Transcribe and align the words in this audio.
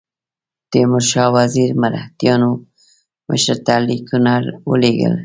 تیمورشاه 0.71 1.29
وزیر 1.37 1.69
مرهټیانو 1.81 2.51
مشر 3.29 3.57
ته 3.65 3.73
لیکونه 3.87 4.33
ولېږل. 4.69 5.15